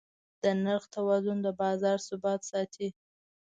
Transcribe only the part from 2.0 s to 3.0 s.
ثبات ساتي.